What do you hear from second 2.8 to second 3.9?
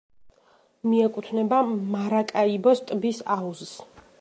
ტბის აუზსს.